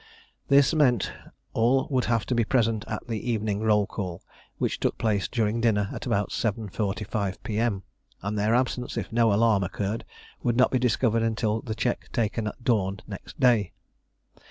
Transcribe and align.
This 0.47 0.73
meant 0.73 1.13
all 1.53 1.87
would 1.91 2.05
have 2.05 2.25
been 2.25 2.43
present 2.45 2.83
at 2.87 3.05
the 3.07 3.19
evening 3.29 3.59
roll 3.59 3.85
call, 3.85 4.23
which 4.57 4.79
took 4.79 4.97
place 4.97 5.27
during 5.27 5.61
dinner 5.61 5.89
at 5.93 6.07
about 6.07 6.31
7.45 6.31 7.37
P.M.; 7.43 7.83
and 8.23 8.35
their 8.35 8.55
absence, 8.55 8.97
if 8.97 9.11
no 9.11 9.31
alarm 9.31 9.61
occurred, 9.63 10.03
would 10.41 10.57
not 10.57 10.71
be 10.71 10.79
discovered 10.79 11.21
until 11.21 11.61
the 11.61 11.75
check 11.75 12.11
taken 12.11 12.47
at 12.47 12.63
dawn 12.63 13.01
next 13.05 13.39
day. 13.39 13.73